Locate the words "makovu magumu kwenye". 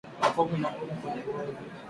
0.21-1.21